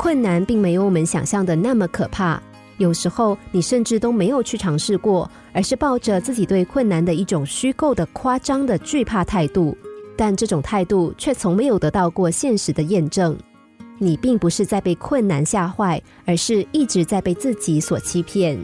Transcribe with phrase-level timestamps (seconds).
[0.00, 2.42] 困难并没有我们想象的那么可怕。
[2.78, 9.76] 有时候你甚至都没有去尝试过，而是抱着自己对困难的一种虚构的、夸张的惧怕态度。
[10.16, 13.36] 但这种态度却从没有得到过现实的验证。
[13.98, 18.58] 你并不是在被困难吓坏，而是一直在被自己所欺骗。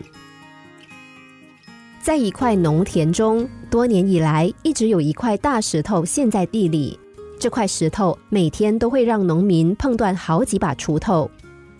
[2.00, 6.98] 在一块农田中，多年以来一直有一块大石头陷在地里。
[7.38, 11.30] 这块石头每天都会让农民碰断好几把锄头。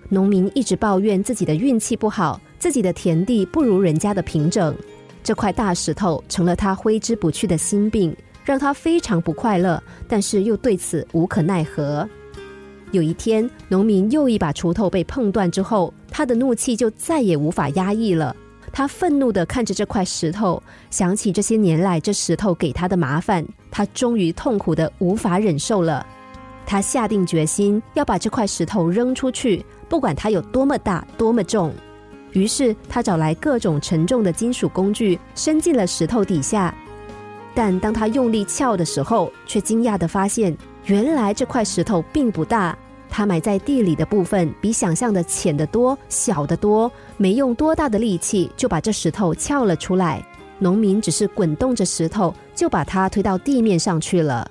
[0.09, 4.77] 农民一直抱怨自己的运气不好，自己的田地不如人家的平整。
[5.25, 12.09] 这块大石头成了他挥之不去的心病，让他非常不快乐，但是又对此无可奈何。
[12.93, 18.37] 有一天，农民又一把锄头被碰断之后，他的怒气就再也无法压抑了。
[18.77, 26.07] 他愤怒的看着这块石头，想起这些年来这石头给他的麻烦，他终于痛苦的无法忍受了。
[26.67, 29.65] 他下定决心要把这块石头扔出去。
[29.89, 31.73] 不管它有多么大、多么重，
[32.33, 36.75] 于是他找来各种沉重的金属工具，伸进了石头底下。
[37.55, 42.77] 但当他用力撬的时候，却惊讶的发现，原来这块石头并不大，
[43.09, 46.91] 它埋在地里的部分比想象的浅得多、小得多。
[47.17, 50.27] 没用多大的力气，就把这石头撬了出来。
[50.59, 54.51] 农民只是滚动着石头，就把它推到地面上去了。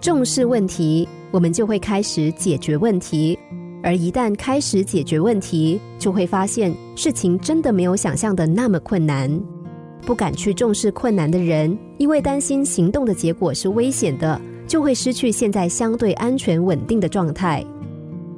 [0.00, 1.08] 重视问题。
[1.30, 3.38] 我们就会开始解决问题，
[3.82, 9.57] 而一旦开始解决问题，就会发现事情真的没有想象的那么困难。
[10.02, 17.64] 不敢去重视困难的人，因为担心行动的结果是危险的，就会失去现在相对安全稳定的状态。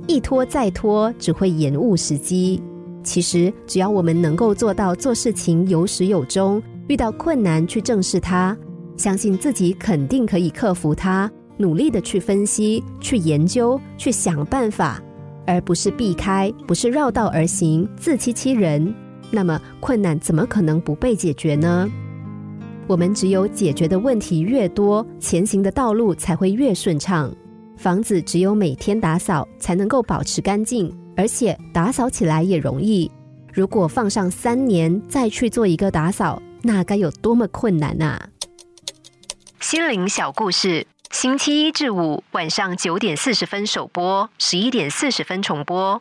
[0.06, 2.60] 一拖再拖，只会延误时机。
[3.02, 8.56] 其实，只要我们能够做到做事情有始有终，遇到困难去正视它，
[8.96, 11.30] 相信自己肯定可以克服它。
[11.56, 15.00] 努力的去分析、去研究、去想办法，
[15.46, 18.92] 而不是避开，不是绕道而行、自欺欺人。
[19.30, 21.88] 那么困难怎么可能不被解决呢？
[22.86, 27.32] 我们只有解决的问题越多，前行的道路才会越顺畅。
[27.76, 33.10] 房子只有每天打扫才能够保持干净，而且打扫起来也容易。
[33.52, 38.28] 如果放上三年再去做一个打扫，那该有多么困难啊！
[39.60, 40.86] 心灵小故事。
[41.10, 46.00] 星期一至五晚上九点四十分首播，十一点四十分重播。